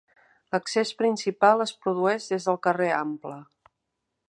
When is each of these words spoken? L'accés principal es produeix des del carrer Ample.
L'accés 0.53 0.93
principal 1.01 1.61
es 1.67 1.75
produeix 1.83 2.27
des 2.33 2.49
del 2.51 2.59
carrer 2.65 2.91
Ample. 3.03 3.37